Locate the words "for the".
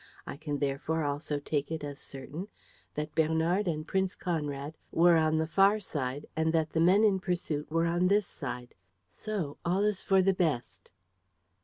10.01-10.33